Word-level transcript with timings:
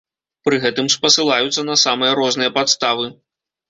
Пры 0.47 0.57
гэтым 0.63 0.89
спасылаюцца 0.95 1.69
на 1.71 1.79
самыя 1.85 2.19
розныя 2.25 2.59
падставы. 2.61 3.05